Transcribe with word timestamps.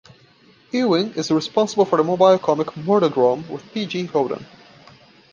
Ewing 0.73 1.13
is 1.13 1.29
responsible 1.29 1.85
for 1.85 1.97
the 1.97 2.03
mobile 2.03 2.39
comic 2.39 2.65
"Murderdrome" 2.75 3.47
with 3.51 3.71
P. 3.71 3.85
J. 3.85 4.05
Holden. 4.07 4.43